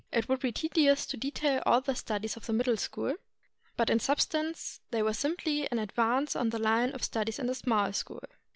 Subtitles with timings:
[0.11, 3.17] It would be tedious to detail all the studies of the Middle School,
[3.77, 7.53] but in substance they were simply an advance on the Hne of studies of the
[7.53, 8.23] Small School.